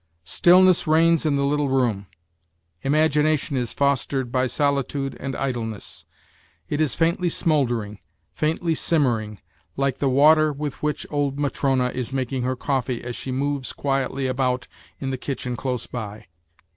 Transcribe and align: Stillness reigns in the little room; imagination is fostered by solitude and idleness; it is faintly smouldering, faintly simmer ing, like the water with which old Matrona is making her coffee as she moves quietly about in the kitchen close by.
Stillness 0.25 0.87
reigns 0.87 1.27
in 1.27 1.35
the 1.35 1.45
little 1.45 1.69
room; 1.69 2.07
imagination 2.81 3.55
is 3.55 3.71
fostered 3.71 4.31
by 4.31 4.47
solitude 4.47 5.15
and 5.19 5.35
idleness; 5.35 6.05
it 6.67 6.81
is 6.81 6.95
faintly 6.95 7.29
smouldering, 7.29 7.99
faintly 8.33 8.73
simmer 8.73 9.21
ing, 9.21 9.39
like 9.77 9.99
the 9.99 10.09
water 10.09 10.51
with 10.51 10.81
which 10.81 11.05
old 11.11 11.37
Matrona 11.37 11.89
is 11.91 12.11
making 12.11 12.41
her 12.41 12.55
coffee 12.55 13.03
as 13.03 13.15
she 13.15 13.31
moves 13.31 13.73
quietly 13.73 14.25
about 14.25 14.67
in 14.99 15.11
the 15.11 15.19
kitchen 15.19 15.55
close 15.55 15.85
by. 15.85 16.25